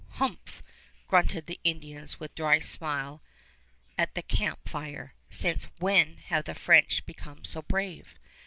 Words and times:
"Humph," 0.13 0.63
grunted 1.07 1.45
the 1.45 1.59
Indians 1.63 2.19
with 2.19 2.31
a 2.31 2.33
dry 2.35 2.57
smile 2.57 3.21
at 3.99 4.15
the 4.15 4.23
camp 4.23 4.67
fire, 4.67 5.13
"since 5.29 5.65
when 5.77 6.17
have 6.17 6.45
the 6.45 6.55
French 6.55 7.05
become 7.05 7.45
so 7.45 7.61
brave?" 7.61 8.15